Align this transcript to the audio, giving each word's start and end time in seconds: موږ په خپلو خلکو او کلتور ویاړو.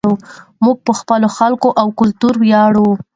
موږ 0.63 0.77
په 0.85 0.93
خپلو 0.99 1.27
خلکو 1.37 1.69
او 1.81 1.87
کلتور 1.99 2.33
ویاړو. 2.43 2.89